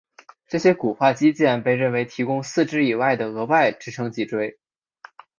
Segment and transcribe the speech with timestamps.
[0.47, 4.57] 这些骨化肌腱被认为提供四肢以外的额外支撑脊椎。